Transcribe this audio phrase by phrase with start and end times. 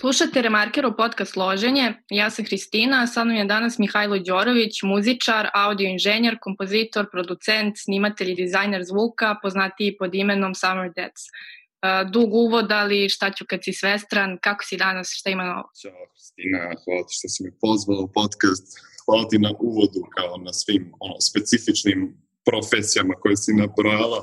[0.00, 5.50] Slušate Remarkerov podcast Loženje, ja sam Hristina, a sa mnom je danas Mihajlo Đorović, muzičar,
[5.54, 11.24] audio inženjer, kompozitor, producent, snimatelj i dizajner zvuka, poznatiji pod imenom Summer Deaths.
[11.28, 15.68] Uh, dug uvod, ali šta ću kad si svestran, kako si danas, šta ima novo?
[15.80, 18.64] Ćao Hristina, hvala ti što si me pozvala u podcast,
[19.04, 22.00] hvala ti na uvodu kao na svim ono, specifičnim
[22.48, 24.20] profesijama koje si nabrojala.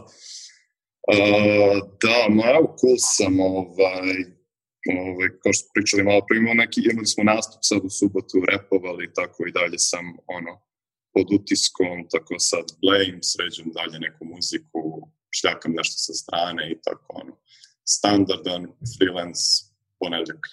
[1.13, 4.36] Uh, da, malo cool sam, ovaj,
[4.97, 9.05] ovaj, kao što pričali malo pre, imamo neki, imali smo nastup sad u subotu, repovali
[9.05, 10.05] i tako i dalje sam
[10.37, 10.53] ono,
[11.13, 14.81] pod utiskom, tako sad blame, sređem dalje neku muziku,
[15.37, 17.33] šljakam nešto sa strane i tako ono,
[17.95, 18.63] standardan
[18.97, 19.43] freelance
[19.99, 20.43] ponedljak.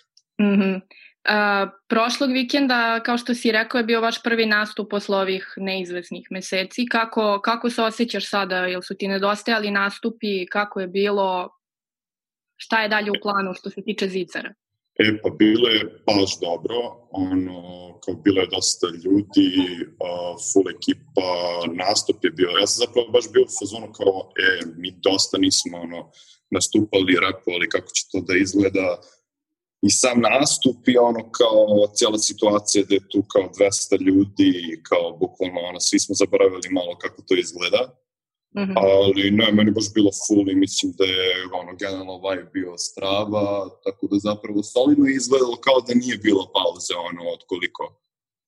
[0.41, 0.80] Mm -hmm.
[1.29, 6.26] Uh, prošlog vikenda, kao što si rekao, je bio vaš prvi nastup posle ovih neizvesnih
[6.30, 6.87] meseci.
[6.87, 8.57] Kako, kako se osjećaš sada?
[8.57, 10.46] Jel su ti nedostajali nastupi?
[10.46, 11.51] Kako je bilo?
[12.57, 14.55] Šta je dalje u planu što se tiče Zicara?
[14.99, 16.77] E, pa bilo je baš dobro,
[17.10, 17.59] ono,
[18.05, 19.51] kao bilo je dosta ljudi,
[20.05, 21.30] uh, full ekipa,
[21.85, 25.79] nastup je bio, ja sam zapravo baš bio u fazonu kao, e, mi dosta nismo,
[25.79, 26.10] ono,
[26.51, 28.88] nastupali, repovali, kako će to da izgleda,
[29.87, 35.16] i sam nastup i ono kao cijela situacija da je tu kao 200 ljudi kao
[35.21, 37.82] bukvalno ono, svi smo zaboravili malo kako to izgleda.
[38.57, 38.74] Mm -hmm.
[38.77, 41.29] Ali ne, meni baš bilo full i mislim da je
[41.60, 43.47] ono, generalno vibe bio strava,
[43.85, 47.82] tako da zapravo solidno izgledalo kao da nije bilo pauze ono, od koliko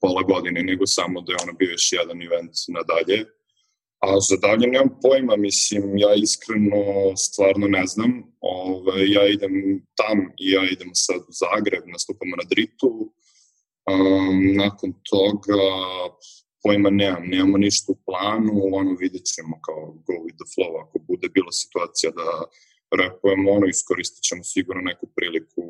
[0.01, 3.19] pola godine, nego samo da je ono bio još jedan event nadalje.
[4.07, 6.83] A za dalje nemam pojma, mislim, ja iskreno
[7.17, 8.11] stvarno ne znam.
[8.41, 9.53] Ove, ovaj, ja idem
[9.95, 12.91] tam i ja idem sad u Zagreb, nastupamo na Dritu.
[13.91, 15.63] Um, nakon toga
[16.67, 20.99] pojma nemam, nemamo ništa u planu, ono vidjet ćemo kao go with the flow, ako
[20.99, 22.29] bude bila situacija da
[23.03, 25.65] repujemo, ono iskoristit ćemo sigurno neku priliku,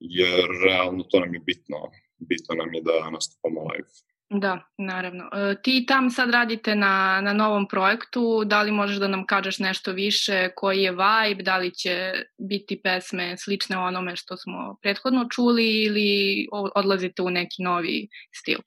[0.00, 1.76] jer realno to nam je bitno,
[2.18, 3.88] bitno nam je da nastupamo live.
[4.32, 5.24] Da, naravno.
[5.24, 9.58] E, ti tam sad radite na, na novom projektu, da li možeš da nam kažeš
[9.58, 15.26] nešto više, koji je vibe, da li će biti pesme slične onome što smo prethodno
[15.30, 18.58] čuli ili odlazite u neki novi stil?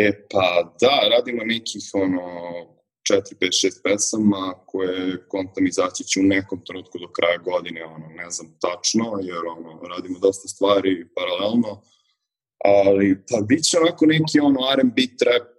[0.00, 0.46] E pa
[0.80, 2.24] da, radimo nekih ono
[3.10, 8.06] 4, 5, 6 pesama koje kontam izaći će u nekom trenutku do kraja godine, ono,
[8.20, 11.82] ne znam tačno, jer ono, radimo dosta stvari paralelno,
[12.64, 15.52] ali pa bit će onako neki ono R&B trap,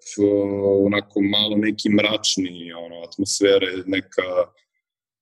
[0.87, 4.27] onako malo neki mračni ono, atmosfere, neka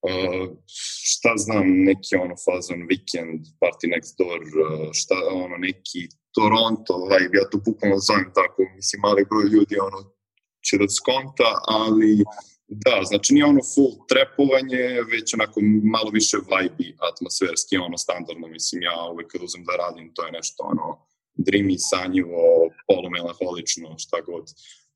[0.08, 0.48] uh,
[1.12, 5.16] šta znam, neki ono fazon Weekend, Party Next Door, uh, šta
[5.46, 6.02] ono neki
[6.36, 10.00] Toronto vibe, ja to bukvalno zovem tako, mislim mali broj ljudi ono
[10.66, 11.50] će da skonta,
[11.80, 12.12] ali
[12.68, 14.84] da, znači nije ono full trepovanje,
[15.14, 15.58] već onako
[15.96, 20.32] malo više vibe atmosferski, ono standardno, mislim ja uvek kad uzem da radim, to je
[20.32, 20.88] nešto ono
[21.46, 22.44] dreamy, sanjivo,
[22.88, 24.46] polumelankolično, šta god.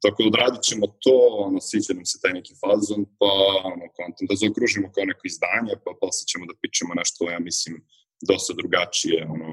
[0.04, 1.16] Tako da odradit ćemo to,
[1.48, 3.32] ono, sviđa nam se taj neki fazon, pa
[3.74, 7.76] ono, kontent, da zaokružimo kao neko izdanje, pa posle ćemo da pičemo nešto, ja mislim,
[8.30, 9.50] dosta drugačije, ono,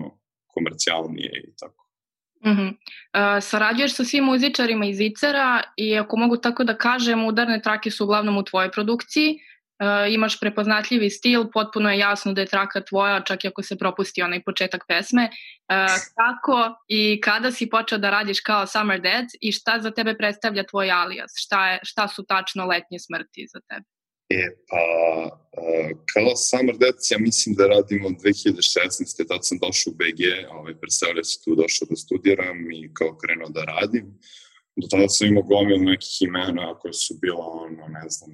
[0.54, 1.80] komercijalnije i tako.
[2.46, 2.70] Mm -hmm.
[2.70, 7.90] uh, sarađuješ sa svim muzičarima iz Icera i ako mogu tako da kažem, udarne trake
[7.90, 9.38] su uglavnom u tvojoj produkciji.
[9.80, 13.76] Uh, imaš prepoznatljivi stil, potpuno je jasno da je traka tvoja, čak i ako se
[13.76, 15.22] propusti onaj početak pesme.
[15.24, 15.76] Uh,
[16.20, 20.66] kako i kada si počeo da radiš kao Summer Dead i šta za tebe predstavlja
[20.66, 21.32] tvoj alias?
[21.36, 23.86] Šta, je, šta su tačno letnje smrti za tebe?
[24.30, 24.82] E, pa,
[25.62, 29.28] uh, kao Summer Dead, ja mislim da radim od 2016.
[29.28, 30.20] Tad sam došao u BG,
[30.50, 34.06] ovaj, preselio se tu, došao da studiram i kao krenuo da radim.
[34.76, 38.30] Do tada sam imao gomilu nekih imena koje su bila, ono, ne znam,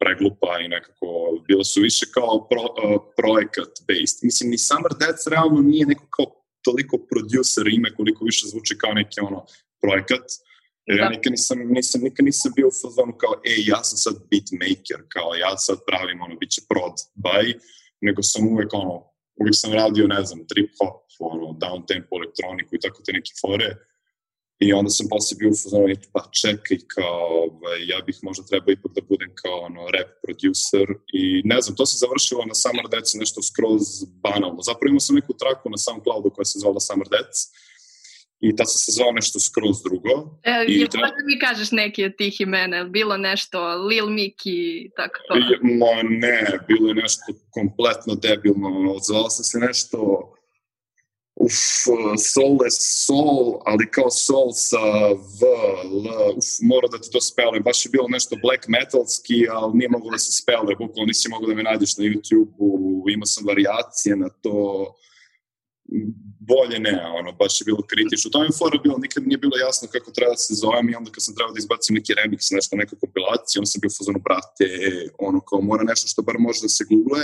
[0.00, 1.06] preglupa i nekako,
[1.48, 4.18] bila su više kao pro, uh, projekat based.
[4.22, 6.26] Mislim, ni Summer Death realno nije neko kao
[6.64, 9.40] toliko producer ime koliko više zvuči kao neki ono
[9.82, 10.26] projekat.
[10.86, 11.04] Jer da.
[11.04, 15.00] ja nikad nisam, nisam, nikad nisam bio u fazonu kao, ej, ja sam sad beatmaker,
[15.14, 17.46] kao ja sad pravim, ono, bit će prod by,
[18.06, 18.94] nego sam uvek, ono,
[19.40, 23.32] uvek sam radio, ne znam, trip hop, ono, down tempo elektroniku i tako te neke
[23.40, 23.68] fore.
[24.58, 28.72] I onda sam posle bio u fazonu, pa čekaj, kao, ovaj, ja bih možda trebao
[28.72, 30.88] ipak da budem kao ono, rap producer
[31.20, 33.82] i ne znam, to se završilo na Summer Dance nešto skroz
[34.26, 34.60] banalno.
[34.70, 37.40] Zapravo imao sam neku traku na SoundCloudu koja se zvala Summer Dance
[38.40, 40.38] i ta se zvao nešto skroz drugo.
[40.42, 41.06] E, I je treba...
[41.06, 43.58] da mi kažeš neki od tih imena, bilo nešto
[43.88, 45.34] Lil Mickey, tako to?
[45.62, 49.98] Ma ne, bilo je nešto kompletno debilno, zvao sam se nešto
[51.40, 51.58] uf,
[52.32, 54.82] Soul Soul, ali kao Soul sa
[55.38, 55.40] V,
[55.84, 57.60] L, uf, mora da ti to spele.
[57.60, 61.48] Baš je bilo nešto black metalski, ali nije moglo da se spele, bukvalno nisi mogao
[61.48, 64.54] da me nađeš na YouTube-u, imao sam variacije na to,
[66.50, 68.30] bolje ne, ono, baš je bilo kritično.
[68.30, 70.94] To mi je fora bilo, nikad nije bilo jasno kako treba da se zovem i
[70.94, 74.20] onda kad sam trebao da izbacim neki remix, nešto, neka kompilacija, onda sam bio fazonu,
[74.28, 74.66] brate,
[75.18, 77.22] ono, kao mora nešto što bar može da se google,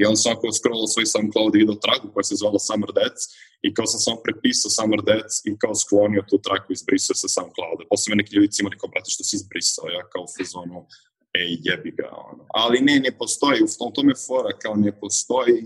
[0.00, 3.22] I onda sam ako scrollao svoj SoundCloud i vidio traku koja se zvala Summer Dance
[3.66, 7.28] i kao sam samo prepisao Summer Dance i kao sklonio tu traku i izbrisao sa
[7.34, 7.82] SoundClouda.
[7.90, 9.86] Posle me neki ljudi imali kao, brate, što si izbrisao?
[9.96, 10.78] Ja kao u fazonu,
[11.40, 12.42] ej, jebi ga, ono.
[12.60, 15.60] Ali ne, ne postoji, u tom tome fora, kao ne postoji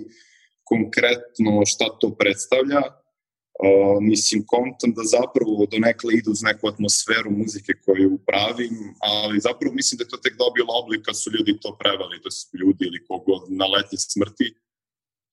[0.73, 2.83] konkretno šta to predstavlja,
[3.63, 8.75] Uh, mislim, kontam da zapravo do nekle idu uz neku atmosferu muzike koju pravim,
[9.13, 12.31] ali zapravo mislim da je to tek dobilo oblik kad su ljudi to prevali, to
[12.31, 14.49] su ljudi ili kogod na letnje smrti,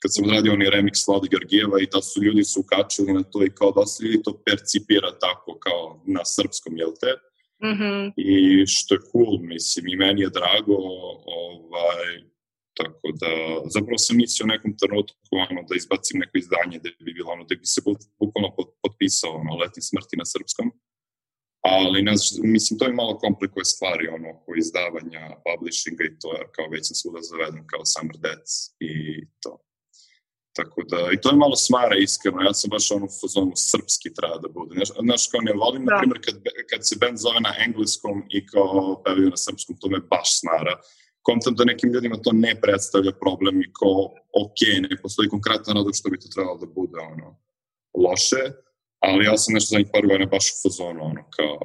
[0.01, 3.45] kad sam odradio onaj remix Slada Georgijeva i da su ljudi su ukačili na to
[3.45, 7.11] i kao da su ljudi to percipira tako kao na srpskom, jel te?
[7.67, 8.13] Mm -hmm.
[8.17, 10.77] I što je cool, mislim, i meni je drago,
[11.25, 12.28] ovaj,
[12.81, 13.31] Tako da,
[13.75, 17.43] zapravo sam mislio u nekom trenutku ono, da izbacim neko izdanje da bi bilo ono,
[17.49, 17.81] da bi se
[18.19, 18.49] bukvalno
[18.83, 20.67] potpisao ono, Letni smrti na srpskom.
[21.75, 26.29] Ali, ne znam, mislim, to je malo komplikuje stvari, ono, oko izdavanja, publishinga i to,
[26.37, 28.91] jer kao već sam svuda zaveden kao Summer Deaths i
[29.43, 29.53] to.
[30.57, 34.13] Tako da, i to je malo smara iskreno, ja sam baš ono u fazonu srpski
[34.17, 34.71] treba da bude.
[35.07, 35.91] Znaš, kao ne volim, da.
[35.91, 36.35] na primjer, kad,
[36.71, 40.73] kad se band zove na engleskom i kao pevaju na srpskom, to me baš smara
[41.29, 43.99] kontam da nekim ljudima to ne predstavlja problem i kao,
[44.43, 44.59] ok,
[44.89, 47.27] ne postoji konkretan razlog što bi to trebalo da bude ono,
[48.05, 48.43] loše,
[48.99, 51.57] ali ja sam nešto za njih par godina baš u fazonu, ono, kao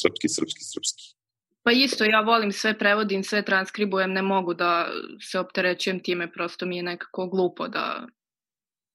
[0.00, 1.04] srpski, srpski, srpski.
[1.64, 4.88] Pa isto, ja volim sve prevodim, sve transkribujem, ne mogu da
[5.30, 8.06] se opterećujem time, prosto mi je nekako glupo da,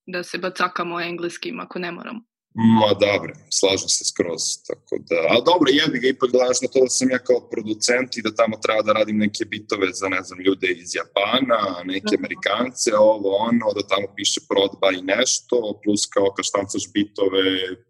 [0.05, 2.21] da se bacakamo engleskim ako ne moramo.
[2.59, 6.79] Ma dobro, slažem se skroz, tako da, a dobro, jebi ga, ipak gledaš na to
[6.85, 10.21] da sam ja kao producent i da tamo treba da radim neke bitove za, ne
[10.25, 11.61] znam, ljude iz Japana,
[11.93, 12.19] neke mhm.
[12.19, 17.43] Amerikance, ovo, ono, da tamo piše prodba i nešto, plus kao kad štancaš bitove,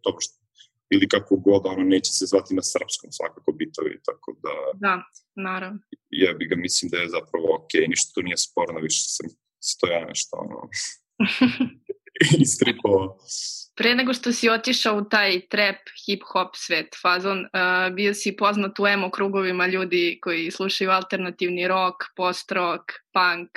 [0.03, 0.35] dobro što,
[0.95, 4.55] ili kako god, ono, neće se zvati na srpskom svakako bitovi, tako da...
[4.85, 4.95] Da,
[5.47, 5.79] naravno.
[6.21, 9.27] Jebi ga, mislim da je zapravo okej, okay, ništa tu nije sporno, više sam
[9.71, 10.57] stoja nešto, ono,
[12.45, 13.17] istripovao.
[13.77, 15.75] Pre nego što si otišao u taj trap,
[16.07, 21.95] hip-hop svet, fazon, uh, bio si poznat u emo krugovima ljudi koji slušaju alternativni rock,
[22.15, 22.83] post-rock,
[23.13, 23.49] punk.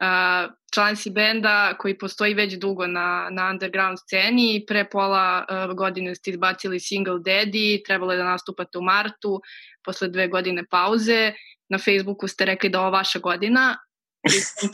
[0.00, 5.46] Uh, član si benda koji postoji već dugo na, na underground sceni i pre pola
[5.48, 9.40] uh, godine ste izbacili single Daddy, trebalo je da nastupate u martu,
[9.84, 11.32] posle dve godine pauze.
[11.68, 13.76] Na Facebooku ste rekli da ovo vaša godina,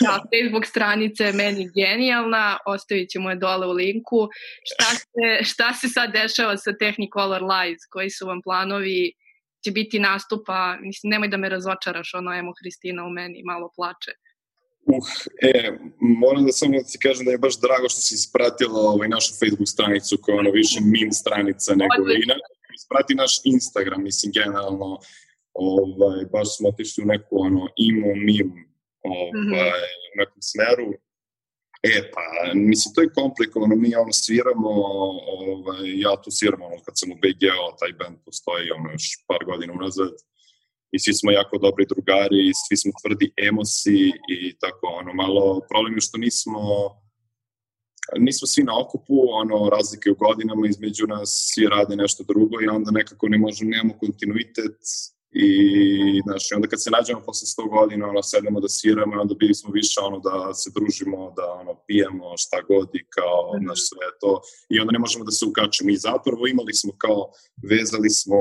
[0.05, 4.29] ta Facebook stranica je meni genijalna, ostavit ćemo je dole u linku.
[4.65, 7.81] Šta se, šta se sad dešava sa Technicolor Lies?
[7.91, 9.13] Koji su vam planovi?
[9.65, 10.77] Će biti nastupa?
[10.81, 14.13] Mislim, nemoj da me razočaraš, ono, emo Hristina u meni malo plače.
[14.87, 15.09] Uh,
[15.43, 19.09] e, moram da samo da ti kažem da je baš drago što si ispratila ovaj,
[19.09, 22.35] našu Facebook stranicu koja je ono više min stranica nego ina.
[22.75, 24.99] Isprati naš Instagram, mislim, generalno,
[25.55, 28.72] ovaj, baš smo otišli u neku ono, imo, mim
[29.03, 29.71] ovaj, mm -hmm.
[30.11, 30.89] u nekom smeru.
[31.83, 32.23] E, pa,
[32.55, 34.71] mislim, to je komplikovano, mi ono sviramo,
[35.39, 39.43] ovaj, ja tu sviram, ono, kad sam u BGO, taj band postoji, ono, još par
[39.51, 40.15] godina unazad,
[40.95, 45.61] i svi smo jako dobri drugari, i svi smo tvrdi emosi i tako, ono, malo,
[45.71, 46.61] problem je što nismo,
[48.19, 52.69] nismo svi na okupu, ono, razlike u godinama između nas, svi rade nešto drugo i
[52.69, 54.79] onda nekako ne možemo, nemamo kontinuitet,
[55.35, 59.55] i znaš, onda kad se nađemo posle 100 godina, ono, sedemo da sviramo, onda bili
[59.55, 63.65] smo više ono da se družimo, da ono, pijemo šta god i kao, mm -hmm.
[63.65, 67.21] znaš, sve to, i onda ne možemo da se ukačemo i zapravo imali smo kao,
[67.71, 68.39] vezali smo,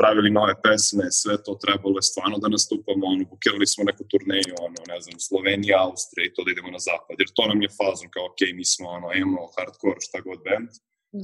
[0.00, 4.54] pravili nove pesme, sve to trebalo je stvarno da nastupamo, ono, bukirali smo neku turneju,
[4.66, 7.76] ono, ne znam, Slovenija, Austrija i to da idemo na zapad, jer to nam je
[7.80, 10.70] fazon, kao, ok, mi smo, ono, emo, hardcore, šta god band,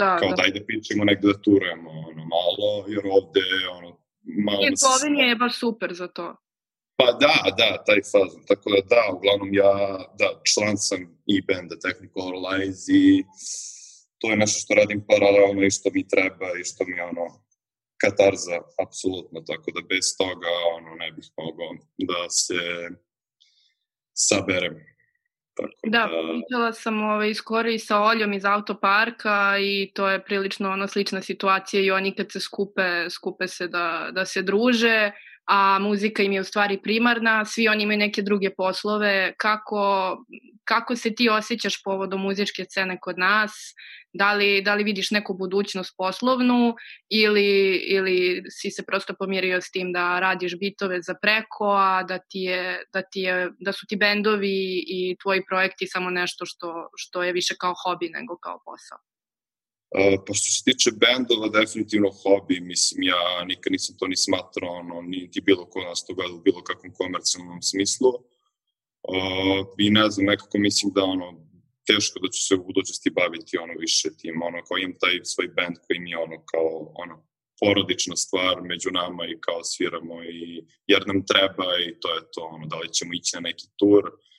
[0.01, 0.39] da, kao da.
[0.41, 3.47] daj da pičemo negde da turujemo, ono, malo, jer ovde,
[3.79, 3.89] ono,
[4.25, 4.61] malo...
[4.63, 6.37] I Slovenija je baš super za to.
[6.97, 8.43] Pa da, da, taj fazon.
[8.49, 9.73] Tako da da, uglavnom ja,
[10.19, 13.25] da, član sam i benda Technical Lies i
[14.19, 17.27] to je nešto što radim paralelno i što mi treba i što mi ono
[18.03, 21.71] katarza, apsolutno, tako da bez toga ono ne bih mogao
[22.11, 22.61] da se
[24.29, 24.94] saberem.
[25.57, 30.25] Tako da, da, pričala sam ovaj, skoro i sa Oljom iz autoparka i to je
[30.25, 35.13] prilično ona slična situacija i oni kad se skupe, skupe se da, da se druže,
[35.47, 40.17] a muzika im je u stvari primarna, svi oni imaju neke druge poslove, kako
[40.65, 43.53] kako se ti osjećaš povodom muzičke scene kod nas?
[44.13, 46.75] Da li, da li vidiš neku budućnost poslovnu
[47.09, 52.19] ili, ili si se prosto pomirio s tim da radiš bitove za preko, a da,
[52.19, 56.89] ti je, da, ti je, da su ti bendovi i tvoji projekti samo nešto što,
[56.97, 58.99] što je više kao hobi nego kao posao?
[59.95, 64.73] Uh, pa što se tiče bendova, definitivno hobi, mislim, ja nikad nisam to ni smatrao,
[64.83, 68.09] ono, niti bilo ko nas to gleda u bilo kakvom komercijalnom smislu.
[69.15, 71.27] Uh, I ne znam, nekako mislim da ono,
[71.87, 75.49] teško da ću se u budućnosti baviti ono više tim, ono, kao imam taj svoj
[75.57, 77.15] band koji mi je ono, kao, ono,
[77.61, 82.43] porodična stvar među nama i kao sviramo i jer nam treba i to je to,
[82.55, 84.34] ono, da li ćemo ići na neki tur, uh,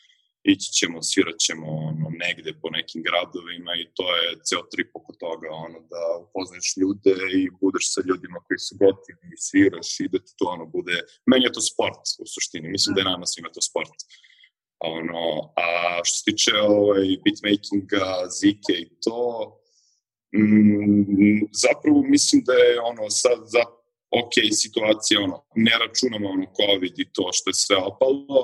[0.53, 5.11] ići ćemo, svirat ćemo ono, negde po nekim gradovima i to je ceo trip oko
[5.23, 10.11] toga, ono, da upoznaš ljude i budeš sa ljudima koji su gotivi i sviraš i
[10.13, 10.95] da ti to ono bude,
[11.31, 13.97] meni je to sport u suštini, mislim da je nama svima to sport.
[14.79, 15.23] Ono,
[15.65, 15.67] a
[16.07, 18.05] što se tiče ovaj, beatmakinga,
[18.39, 19.19] zike i to,
[20.37, 23.63] mm, zapravo mislim da je ono sad za
[24.21, 24.33] ok
[24.63, 28.39] situacija, ono, ne računamo ono COVID i to što je sve opalo,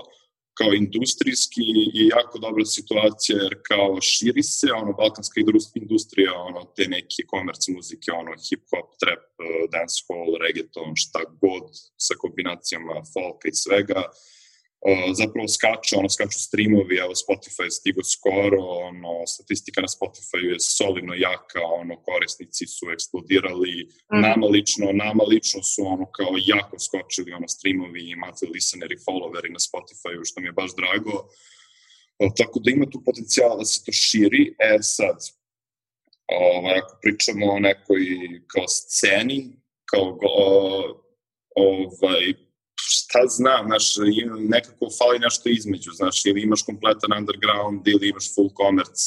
[0.62, 1.66] kao industrijski
[2.00, 5.38] i jako dobra situacija jer kao širi se ono balkanska
[5.76, 9.26] industrija ono te neke komerc muzike ono hip hop trap
[9.74, 11.66] dancehall reggaeton šta god
[12.06, 14.02] sa kombinacijama folka i svega
[14.82, 20.40] Uh, zapravo skače, ono, skaču streamovi, evo Spotify je stigo skoro, ono, statistika na Spotify
[20.52, 23.74] je solidno jaka, ono, korisnici su eksplodirali,
[24.14, 24.22] mm.
[24.22, 29.50] nama lično, nama lično su, ono, kao jako skočili, ono, streamovi i monthly listeneri, followeri
[29.58, 31.16] na Spotify, što mi je baš drago.
[32.20, 34.44] Uh, tako da ima tu potencijala da se to širi.
[34.60, 35.18] E sad,
[36.28, 38.02] ovaj, ako pričamo o nekoj
[38.48, 39.40] kao sceni,
[39.86, 40.86] kao uh,
[41.56, 42.34] ovaj,
[43.12, 43.86] šta znam, znaš,
[44.56, 49.04] nekako fali nešto između, znaš, ili imaš kompletan underground, ili imaš full commerce,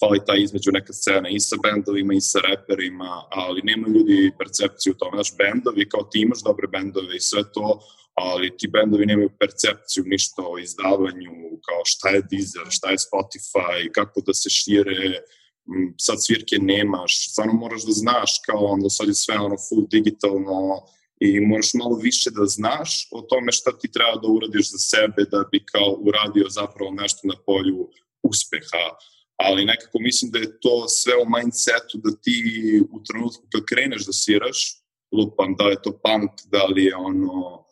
[0.00, 4.92] fali ta između neka scena i sa bendovima i sa reperima, ali nema ljudi percepciju
[4.92, 7.80] u tome, znaš, bendovi, kao ti imaš dobre bendove i sve to,
[8.14, 11.34] ali ti bendovi nemaju percepciju ništa o izdavanju,
[11.66, 15.00] kao šta je Deezer, šta je Spotify, kako da se šire,
[16.06, 20.82] sad svirke nemaš, stvarno moraš da znaš kao onda sad je sve ono full digitalno,
[21.20, 25.24] i moraš malo više da znaš o tome šta ti treba da uradiš za sebe
[25.30, 27.88] da bi kao uradio zapravo nešto na polju
[28.22, 28.86] uspeha,
[29.36, 32.36] ali nekako mislim da je to sve u mindsetu da ti
[32.92, 34.82] u trenutku kad kreneš da sviraš,
[35.12, 37.66] lupam, da je to punk, da li je ono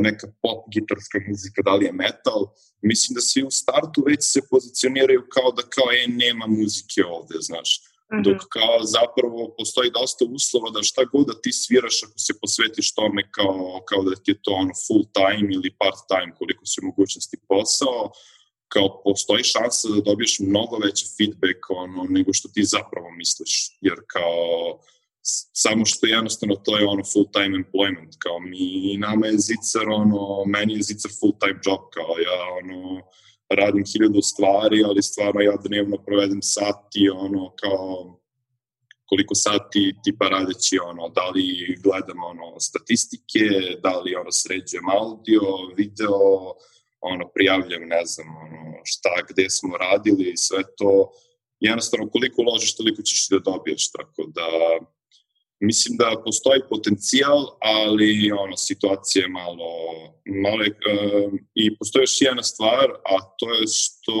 [0.00, 2.40] neka pop gitarska muzika, da li je metal,
[2.82, 7.34] mislim da svi u startu već se pozicioniraju kao da kao je nema muzike ovde,
[7.40, 8.22] znaš -hmm.
[8.22, 12.94] Dok kao zapravo postoji dosta uslova da šta god da ti sviraš ako se posvetiš
[12.94, 16.80] tome kao, kao da ti je to ono full time ili part time koliko se
[16.82, 18.12] mogućnosti posao,
[18.68, 23.98] kao postoji šansa da dobiješ mnogo veći feedback ono, nego što ti zapravo misliš, jer
[24.06, 24.78] kao
[25.52, 30.44] samo što jednostavno to je ono full time employment, kao mi, nama je zicar ono,
[30.46, 33.02] meni je zicar full time job, kao ja ono,
[33.48, 38.18] radim hiljadu stvari, ali stvarno ja dnevno provedem sati, ono, kao
[39.06, 43.44] koliko sati tipa radeći ono, da li gledam ono, statistike,
[43.82, 45.42] da li ono, sređujem audio,
[45.76, 46.54] video,
[47.00, 51.10] ono, prijavljam, ne znam, ono, šta, gde smo radili i sve to.
[51.60, 54.46] Jednostavno, koliko uložiš, toliko ćeš da dobiješ, tako da
[55.60, 59.70] mislim da postoji potencijal, ali ono, situacija je malo,
[60.44, 64.14] malo uh, i postoji još jedna stvar, a to je što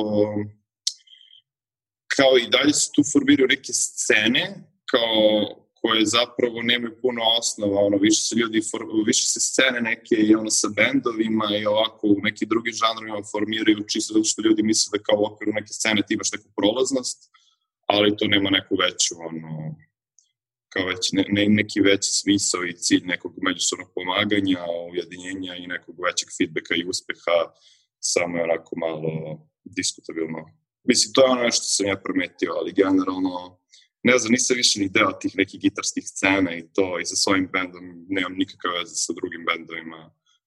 [2.16, 4.44] kao i dalje se tu formiraju neke scene
[4.90, 10.14] kao koje zapravo nemaju puno osnova, ono, više se ljudi, for, više se scene neke
[10.14, 14.62] i ono sa bendovima i ovako u neki drugi žanrovima formiraju čisto zato što ljudi
[14.62, 17.18] misle da kao u okviru neke scene ti imaš neku prolaznost,
[17.86, 19.50] ali to nema neku veću, ono,
[20.68, 25.94] kao već ne, ne, neki veći smisao i cilj nekog međusobnog pomaganja, ujedinjenja i nekog
[26.06, 27.38] većeg feedbacka i uspeha,
[28.00, 29.10] samo je onako malo
[29.64, 30.42] diskutabilno.
[30.84, 33.58] Mislim, to je ono što sam ja prometio, ali generalno,
[34.02, 37.48] ne znam, nisam više ni deo tih nekih gitarskih scena i to, i sa svojim
[37.52, 40.00] bendom nemam nikakve veze sa drugim bendovima,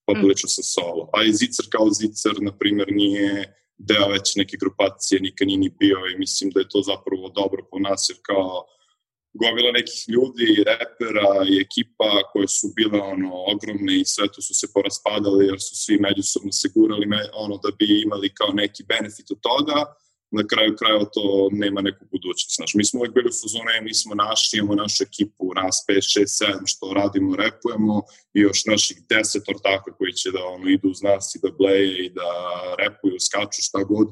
[0.06, 0.56] poprilično mm.
[0.56, 1.02] sa solo.
[1.14, 5.70] A i Zicar kao Zicar, na primjer, nije deo već neke grupacije, nikad nije ni
[5.80, 8.66] bio i mislim da je to zapravo dobro po nas, jer kao
[9.32, 14.54] gomila nekih ljudi, repera i ekipa koje su bile ono ogromne i sve to su
[14.54, 18.82] se poraspadali jer su svi međusobno se gurali me, ono da bi imali kao neki
[18.88, 19.78] benefit od toga,
[20.30, 22.56] na kraju krajeva to nema neku budućnost.
[22.56, 25.94] Znaš, mi smo uvek bili u fuzonu, mi smo naši, imamo našu ekipu, nas 5,
[26.20, 28.02] 6, 7, što radimo, repujemo
[28.34, 32.06] i još naših 10 ortaka koji će da ono, idu uz nas i da bleje
[32.06, 32.30] i da
[32.82, 34.08] repuju, skaču, šta god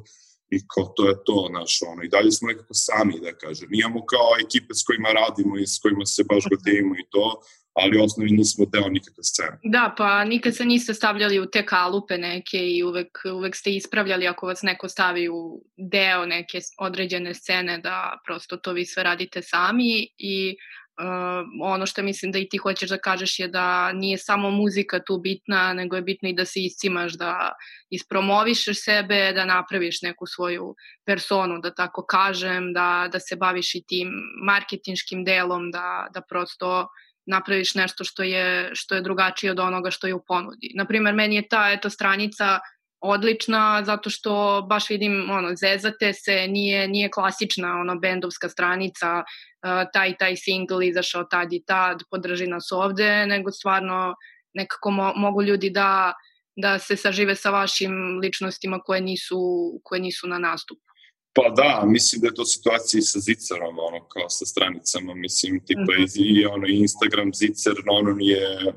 [0.50, 3.68] i kao to je to, naš, ono, i dalje smo nekako sami, da kažem.
[3.72, 7.40] Imamo kao ekipe s kojima radimo i s kojima se baš godimo i to,
[7.80, 9.58] ali u osnovi nismo deo nikakve scene.
[9.62, 14.26] Da, pa nikad se niste stavljali u te kalupe neke i uvek, uvek ste ispravljali
[14.26, 19.42] ako vas neko stavi u deo neke određene scene da prosto to vi sve radite
[19.42, 20.56] sami i
[21.00, 24.98] Uh, ono što mislim da i ti hoćeš da kažeš je da nije samo muzika
[24.98, 27.52] tu bitna, nego je bitno i da se iscimaš, da
[27.90, 30.74] ispromovišeš sebe, da napraviš neku svoju
[31.06, 34.10] personu, da tako kažem, da, da se baviš i tim
[34.44, 36.88] marketinškim delom, da, da prosto
[37.26, 40.72] napraviš nešto što je, što je drugačije od onoga što je u ponudi.
[40.74, 42.58] Naprimer, meni je ta eto, stranica
[43.00, 49.90] odlična zato što baš vidim ono zezate se nije nije klasična ono bendovska stranica uh,
[49.92, 54.14] taj taj single izašao tad i tad podrži nas ovde nego stvarno
[54.54, 56.12] nekako mo mogu ljudi da
[56.56, 59.40] da se sažive sa vašim ličnostima koje nisu
[59.84, 60.88] koje nisu na nastupu
[61.32, 65.60] Pa da, mislim da je to situacija i sa Zicarom, ono, kao sa stranicama, mislim,
[65.66, 66.40] tipa mm -hmm.
[66.40, 68.72] i ono, Instagram Zicer, ono nije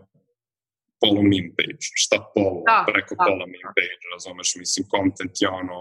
[1.02, 5.50] polu meme page, šta polu, da, preko da, pola meme page, razumeš, mislim, content je
[5.62, 5.80] ono,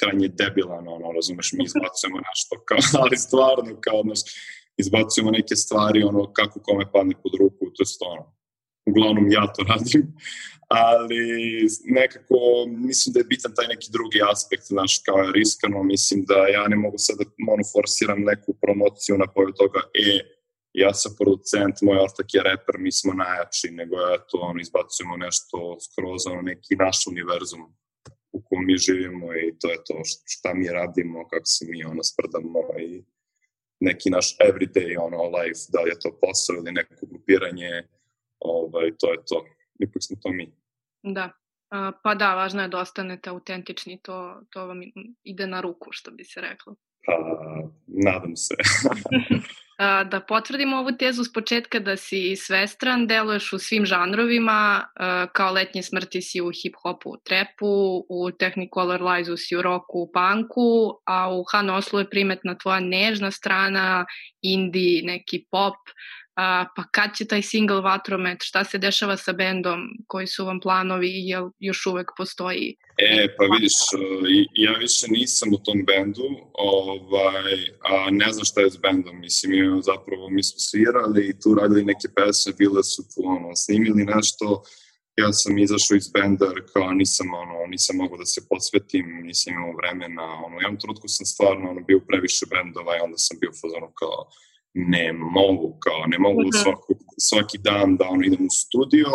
[0.00, 4.20] krajnje debilan, ono, razumeš, mi izbacujemo nešto, kao, ali stvarno, kao, znaš,
[4.82, 8.24] izbacujemo neke stvari, ono, kako kome padne pod ruku, to je ono,
[8.90, 10.04] uglavnom ja to radim,
[10.88, 11.22] ali
[11.84, 12.36] nekako
[12.68, 16.68] mislim da je bitan taj neki drugi aspekt, znaš, kao je riskano, mislim da ja
[16.68, 20.06] ne mogu sad da monoforsiram neku promociju na poju toga, e,
[20.72, 25.76] ja sam producent, moj ortak je reper, mi smo najjači, nego eto, ono, izbacujemo nešto
[25.80, 27.62] skroz, ono, neki naš univerzum
[28.32, 29.94] u kom mi živimo i to je to
[30.26, 33.04] šta mi radimo, kako se mi ono sprdamo i
[33.80, 37.88] neki naš everyday ono life, da li je to posao ili neko grupiranje,
[38.38, 39.44] ovaj, to je to.
[39.78, 40.52] Ipak smo to mi.
[41.02, 41.30] Da.
[42.02, 44.80] Pa da, važno je da ostanete autentični, to, to vam
[45.24, 46.76] ide na ruku, što bi se reklo.
[47.06, 47.12] Pa,
[47.86, 48.54] nadam se.
[50.04, 54.84] da potvrdimo ovu tezu s početka da si svestran, deluješ u svim žanrovima,
[55.32, 60.10] kao letnje smrti si u hip-hopu, u trepu, u Technicolor Lies-u si u roku, u
[60.12, 64.06] punku, a u Han Oslu je primetna tvoja nežna strana,
[64.42, 65.76] indie, neki pop,
[66.34, 70.60] a, pa kad će taj single Vatromet, šta se dešava sa bendom, koji su vam
[70.60, 71.10] planovi?
[71.12, 72.76] Jel još uvek postoji?
[72.98, 73.72] E, pa vidiš,
[74.54, 77.52] ja više nisam u tom bendu, ovaj,
[77.84, 81.54] a ne znam šta je s bendom, mislim, ja, zapravo mi smo svirali i tu
[81.54, 84.62] radili neke pesme, bile su tu, ono, snimili nešto,
[85.16, 89.76] ja sam izašao iz benda kao nisam, ono, nisam mogao da se posvetim, nisam imao
[89.80, 93.88] vremena, ono, jednom trutku sam stvarno ono, bio previše bendova i onda sam bio fazonu
[94.00, 94.28] kao,
[94.74, 96.62] ne mogu, kao ne mogu uh -huh.
[96.62, 99.08] svaki, svaki dan da ono idem u studio,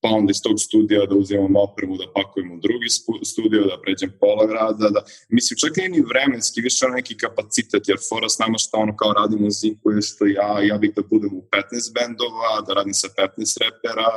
[0.00, 2.88] pa onda iz tog studija da uzimam opremu, da pakujem u drugi
[3.32, 7.98] studio, da pređem pola grada, da, mislim, čak nije ni vremenski, više neki kapacitet, jer
[8.08, 11.32] fora s nama što ono kao radim muziku je što ja, ja bih da budem
[11.40, 14.10] u 15 bendova, da radim sa 15 repera,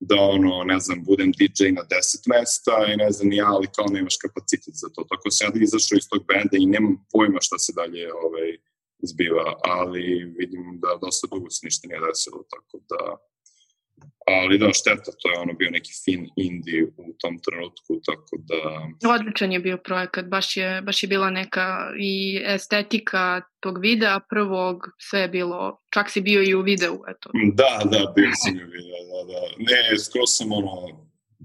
[0.00, 3.86] da ono, ne znam, budem DJ na 10 mesta i ne znam ja, ali kao
[3.90, 5.00] nemaš kapacitet za to.
[5.10, 8.48] Tako se ja da izašao iz tog benda i nemam pojma šta se dalje ovaj,
[9.02, 13.16] zbiva, ali vidim da dosta dugo se ništa nije desilo, tako da
[14.26, 18.60] ali da, šteta, to je ono bio neki fin indie u tom trenutku, tako da...
[19.14, 24.76] Odličan je bio projekat, baš je, baš je bila neka i estetika tog videa prvog,
[24.98, 27.30] sve je bilo, čak si bio i u videu, eto.
[27.54, 29.40] Da, da, bio sam i u videu, da, da.
[29.58, 30.74] Ne, skoro sam ono,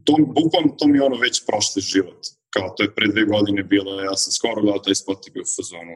[0.05, 3.63] to, bukvalno to mi je ono već prošli život, kao to je pre dve godine
[3.63, 5.95] bilo, ja sam skoro gledao taj spot i bio u fazonu,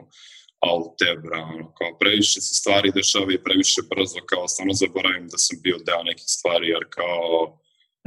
[0.60, 5.56] Altebra, ono, kao previše se stvari dešava i previše brzo, kao stvarno zaboravim da sam
[5.64, 7.28] bio deo nekih stvari, jer kao,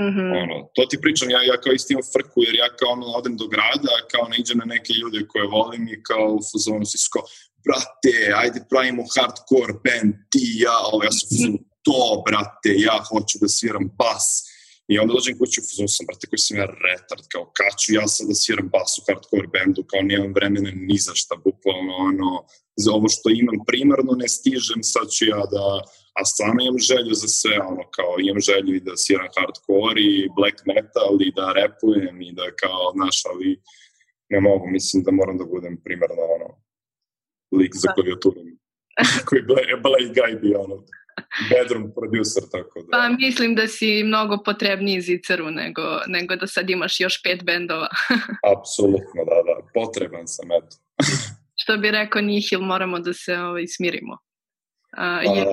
[0.01, 0.29] mm -hmm.
[0.43, 3.35] ono, to ti pričam, ja, ja kao isti imam frku, jer ja kao ono, odem
[3.37, 6.97] do grada, kao ne iđem na neke ljude koje volim i kao u fazonu si
[6.97, 7.19] sko,
[7.65, 13.35] brate, ajde pravimo hardcore band, ti ja, ovo, ja sam fazonu, to, brate, ja hoću
[13.41, 14.25] da sviram bas,
[14.91, 17.89] I onda dođem kući u fazonu sam, brate, koji sam ja retard, kao kad ću
[17.99, 21.93] ja sad da sviram bas u hardcore bendu, kao nemam vremena ni za šta, bukvalno,
[22.09, 22.29] ono,
[22.83, 25.65] za ovo što imam primarno ne stižem, sad ću ja da,
[26.19, 30.29] a stvarno imam želju za sve, ono, kao imam želju i da sviram hardcore i
[30.37, 33.47] black metal i da repujem i da kao, znaš, ali
[34.33, 36.49] ne mogu, mislim da moram da budem primarno, ono,
[37.59, 37.93] lik za da.
[37.93, 38.47] klavijaturom,
[39.27, 39.41] koji
[39.85, 40.75] Blade Guy bi, ono,
[41.49, 42.87] bedroom producer, tako da...
[42.91, 47.87] Pa mislim da si mnogo potrebniji zicaru nego, nego da sad imaš još pet bendova.
[48.57, 49.67] Apsolutno, da, da.
[49.73, 50.75] Potreban sam, eto.
[51.61, 54.17] Što bi rekao Nihil, moramo da se ovaj, smirimo.
[54.97, 55.45] A, je...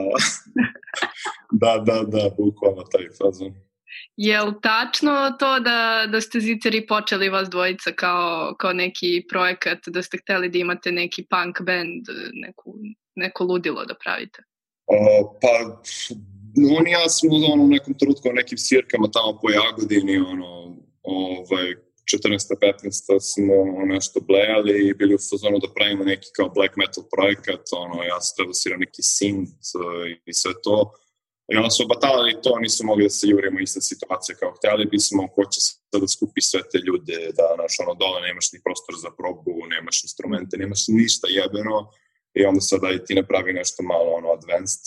[1.63, 3.55] da, da, da, bukvalno taj fazon.
[4.17, 9.79] Je li tačno to da, da ste Ziceri počeli vas dvojica kao, kao neki projekat,
[9.87, 12.75] da ste hteli da imate neki punk band, neku,
[13.15, 14.43] neko ludilo da pravite?
[14.91, 15.83] O, pa,
[16.79, 20.77] on i ja smo ono, u nekom trenutku u nekim svirkama tamo po Jagodini, ono,
[21.03, 21.69] ovaj,
[22.11, 22.55] 14.
[22.61, 23.21] 15.
[23.33, 23.55] smo
[23.95, 28.21] nešto blejali i bili u fazonu da pravimo neki kao black metal projekat, ono, ja
[28.21, 30.77] sam treba svirao neki synth uh, i sve to.
[31.53, 35.29] I onda smo batalali to, nisu mogli da se jurimo ista situacija kao htjeli bismo,
[35.35, 38.95] ko će sad da skupi sve te ljude, da naš, ono, dole nemaš ni prostor
[39.05, 41.77] za probu, nemaš instrumente, nemaš ništa jebeno
[42.35, 44.83] i onda sada i ti napravi nešto malo ono advanced.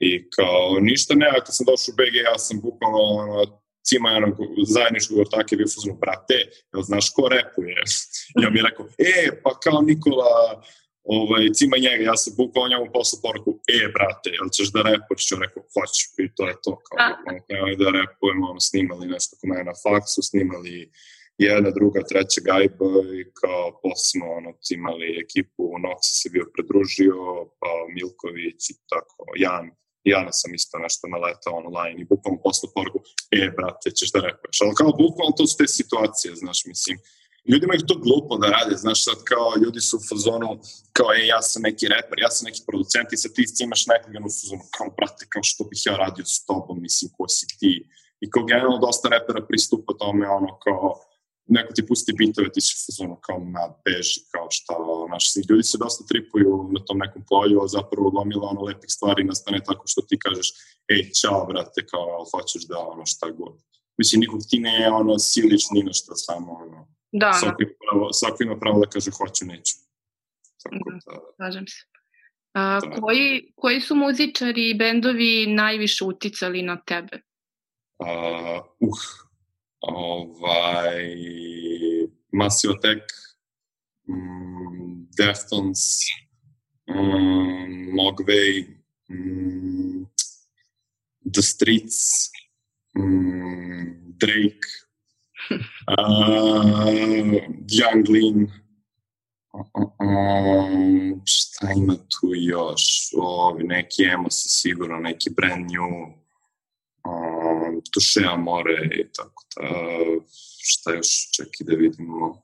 [0.00, 4.34] I kao ništa ne, kad sam došao u BG, ja sam bukvalno ono, cima jednog
[4.76, 6.36] zajedničkog ortaka je bio fuzonu, brate,
[6.72, 7.76] jel znaš ko repuje?
[8.42, 10.62] ja mi je rekao, e, pa kao Nikola,
[11.04, 15.22] ovaj, cima njega, ja sam bukvalno njemu poslao poruku, e, brate, jel ćeš da repuješ?
[15.28, 19.46] Ću rekao, hoću, i to je to, kao, ono, da repujemo, ono, snimali nešto kod
[19.50, 20.74] mene na faksu, snimali
[21.38, 27.16] jedna, druga, treća gajba i kao posle smo ono, imali ekipu, Nox se bio predružio,
[27.60, 29.66] pa Milković i tako, Jan,
[30.04, 32.98] ja sam isto nešto naletao online i bukvalno posle poruku,
[33.40, 34.58] e, brate, ćeš da repuješ.
[34.62, 36.96] Ali kao bukvalno to su te situacije, znaš, mislim,
[37.50, 40.48] ljudima je to glupo da rade, znaš, sad kao ljudi su u fazonu,
[40.96, 44.18] kao, e, ja sam neki reper, ja sam neki producent i sad ti imaš nekoga
[44.28, 47.72] u fazonu, kao, brate, kao što bih ja radio s tobom, mislim, ko si ti.
[48.20, 50.86] I kao generalno dosta repera pristupa tome, ono, kao,
[51.48, 54.74] neko ti pusti bitove, ti si fazonu kao na beži, kao šta,
[55.08, 59.24] znaš, ljudi se dosta tripuju na tom nekom polju, a zapravo gomila ono lepih stvari
[59.24, 60.48] nastane tako što ti kažeš,
[60.88, 63.54] ej, čao, brate, kao, hoćeš da ono šta god.
[63.98, 67.64] Mislim, nikog ti ne ono siliš ni na šta, samo ono, da, svako, da.
[67.64, 69.74] Ima pravo, svako ima pravo da kaže hoću, neću.
[70.62, 71.80] Tako da, da slažem se.
[72.52, 73.00] A, da.
[73.00, 77.20] koji, koji su muzičari i bendovi najviše uticali na tebe?
[77.98, 79.27] Uh, uh,
[79.80, 81.14] ovaj,
[82.32, 83.02] Massive Attack,
[84.08, 86.00] mm, Deftones,
[86.88, 88.66] um, Mogwai,
[89.10, 90.06] um,
[91.32, 92.30] The Streets,
[92.96, 94.66] um, Drake,
[95.88, 96.86] uh,
[97.66, 98.50] Young Lean,
[99.54, 103.10] um, šta ima tu još?
[103.16, 106.18] Ovi, neki emo si sigurno, neki brand new,
[107.98, 109.68] um, Tuše Amore i tako da,
[110.70, 112.42] šta još, čekaj da vidimo,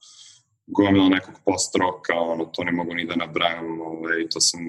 [0.66, 4.60] gomila nekog post-roka, ono, to ne mogu ni da nabrajam, ovaj, to sam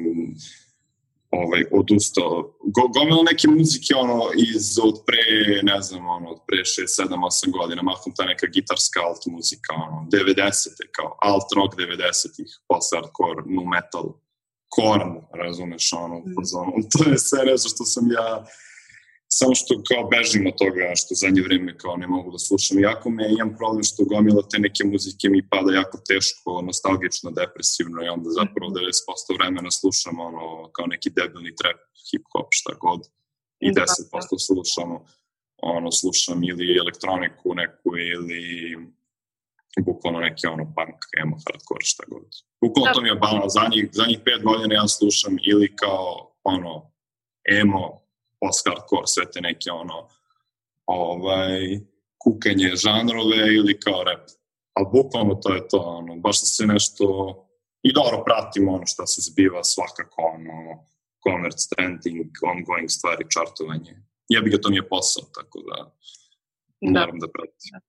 [1.32, 2.58] ovaj, odustao.
[2.76, 5.24] Go, gomila neke muzike, ono, iz, od pre,
[5.64, 7.16] ne znam, ono, od pre 6, 7,
[7.48, 13.42] 8 godina, mahom ta neka gitarska alt muzika, ono, 90-te, kao alt rock 90-ih, post-hardcore,
[13.46, 14.08] nu metal,
[14.70, 16.84] korn, razumeš, ono, mm.
[16.92, 18.46] to je sve nešto što sam ja
[19.40, 22.80] samo što kao bežim od toga što zadnje vreme kao ne mogu da slušam.
[22.90, 28.00] Jako me imam problem što gomila te neke muzike mi pada jako teško, nostalgično, depresivno
[28.04, 30.44] i onda zapravo 90% vremena slušam ono
[30.76, 33.02] kao neki debilni trap, hip hop, šta god.
[33.66, 33.76] I 10%
[34.32, 34.40] da.
[34.48, 34.96] slušamo
[35.76, 38.42] ono, slušam ili elektroniku neku ili
[39.88, 42.28] bukvalno neki ono punk, emo, hardcore, šta god.
[42.64, 43.46] Bukvalno to mi je balno.
[43.60, 46.92] Zadnjih, zadnjih pet godina ja slušam ili kao ono
[47.62, 48.05] emo,
[48.40, 50.08] post-hardcore, sve te neke ono,
[50.86, 51.80] ovaj,
[52.18, 54.30] kukanje žanrove ili kao rap.
[54.74, 57.06] Ali bukvalno to je to, ono, baš da se nešto,
[57.84, 60.86] i dobro pratimo ono što se zbiva svakako, ono,
[61.28, 63.94] commerce, trending, ongoing stvari, čartovanje.
[64.30, 65.76] Ja bih ga to nije posao, tako da,
[66.82, 67.00] da.
[67.00, 67.72] moram da pratim.
[67.72, 67.80] Da.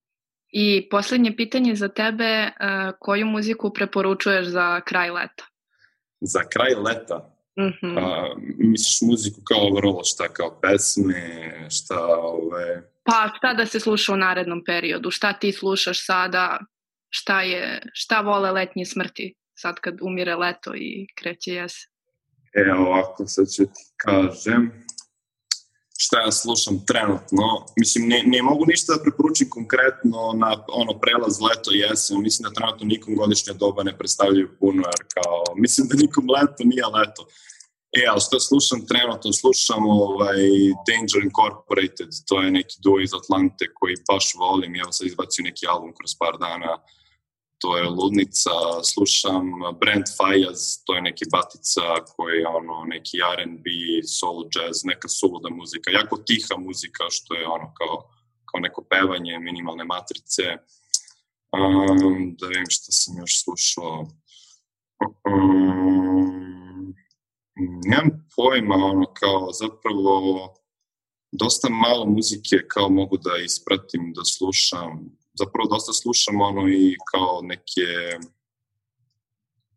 [0.49, 5.45] I poslednje pitanje za tebe, uh, koju muziku preporučuješ za kraj leta?
[6.21, 7.36] Za kraj leta?
[7.59, 7.99] Mm -hmm.
[7.99, 12.89] A, misliš muziku kao overall, šta kao pesme, šta ove...
[13.03, 16.59] Pa šta da se sluša u narednom periodu, šta ti slušaš sada,
[17.09, 19.33] šta je, šta vole letnje smrti?
[19.55, 21.89] Sad kad umire leto i kreće jesen?
[22.53, 24.86] E, ovako, sad ću ti kažem
[25.97, 27.65] šta ja slušam trenutno.
[27.77, 30.49] Mislim, ne, ne mogu ništa da preporučim konkretno na
[30.81, 32.21] ono prelaz leto i jesen.
[32.21, 36.61] Mislim da trenutno nikom godišnja doba ne predstavljaju puno, jer kao, mislim da nikom leto
[36.63, 37.21] nije leto.
[37.99, 39.33] E, ali što slušam trenutno?
[39.33, 40.39] Slušam ovaj,
[40.87, 44.75] Danger Incorporated, to je neki duo iz Atlante koji baš volim.
[44.75, 46.71] Evo sad izbacio neki album kroz par dana
[47.57, 48.51] to je Ludnica,
[48.93, 49.43] slušam
[49.79, 51.81] Brent Fayaz, to je neki batica
[52.15, 53.69] koji je ono, neki R&B,
[54.19, 58.09] solo jazz, neka suluda muzika, jako tiha muzika, što je ono kao,
[58.45, 60.43] kao neko pevanje, minimalne matrice.
[61.57, 64.07] Um, da vidim šta sam još slušao.
[65.25, 65.97] Um,
[66.45, 66.93] 嗯
[67.85, 70.53] ，nemam pojma, ono, kao, zapravo,
[71.31, 75.17] dosta malo muzike kao mogu da ispratim, da slušam.
[75.39, 77.87] Zapravo dosta slušam ono i kao neke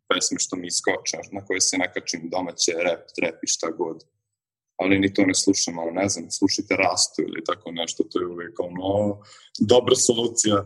[0.09, 3.97] pesme što mi iskoče, na koje se nakačim domaće rap, trap i šta god.
[4.77, 8.27] Ali ni to ne slušam, ali ne znam, slušajte Rastu ili tako nešto, to je
[8.27, 9.19] uvijek ono,
[9.59, 10.65] dobra solucija.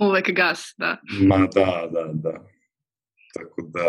[0.00, 0.96] Uvek gas, da.
[1.20, 2.34] Ma da, da, da.
[3.34, 3.86] Tako da,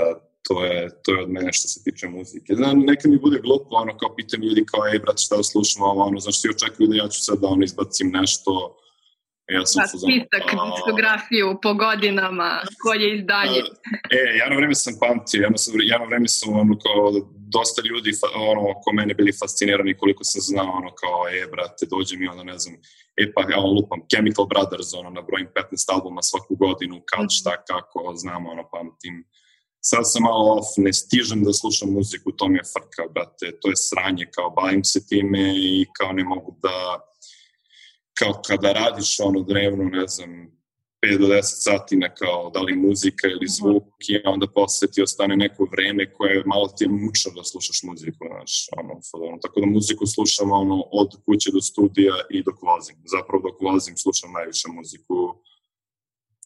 [0.48, 2.56] to je, to je od mene što se tiče muzike.
[2.56, 5.86] Znam, neka mi bude glupo, ono, kao pitam ljudi kao, ej, brate, šta da slušamo,
[5.86, 8.78] ovo, ono, znaš, svi očekuju da ja ću sad da, ono, izbacim nešto,
[9.54, 12.50] Ja sam da, spisak, diskografiju po godinama,
[12.84, 13.60] koje izdanje.
[14.18, 17.04] e, ja na vreme sam pamtio, ja na, na vreme sam ono kao
[17.58, 18.12] dosta ljudi
[18.52, 22.44] ono, oko mene bili fascinirani koliko sam znao ono kao, e, brate, dođe mi ono,
[22.44, 22.76] ne znam,
[23.22, 27.54] e pa ja lupam Chemical Brothers, ono, na brojim 15 albuma svaku godinu, kad, šta,
[27.70, 29.16] kako, znam, ono, pamtim.
[29.86, 33.70] Sad sam malo off, ne stižem da slušam muziku, to mi je frka, brate, to
[33.70, 36.76] je sranje, kao bavim se time i kao ne mogu da
[38.24, 40.32] kao kada radiš ono dnevno, ne znam,
[41.06, 43.56] 5 do 10 sati na kao da li muzika ili mhm.
[43.58, 47.84] zvuk i onda posle ti ostane neko vreme koje malo ti je mučno da slušaš
[47.84, 48.94] muziku, znaš, ono,
[49.28, 52.98] ono, tako da muziku slušam ono, od kuće do studija i dok vozim.
[53.16, 55.16] Zapravo dok vozim slušam najviše muziku,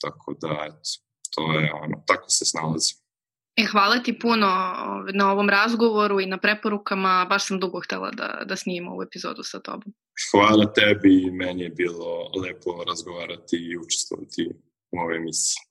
[0.01, 0.89] tako da, eto,
[1.33, 2.97] to je ono, tako se snalazim.
[3.57, 4.47] E, hvala ti puno
[5.13, 9.43] na ovom razgovoru i na preporukama, baš sam dugo htela da, da snimim ovu epizodu
[9.43, 9.93] sa tobom.
[10.31, 14.49] Hvala tebi, meni je bilo lepo razgovarati i učestvovati
[14.91, 15.66] u ovoj emisiji.